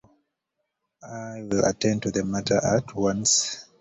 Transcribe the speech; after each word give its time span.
I 1.03 1.43
will 1.43 1.63
attend 1.63 2.01
to 2.01 2.09
the 2.11 2.25
matter 2.25 2.57
at 2.57 2.95
once. 2.95 3.65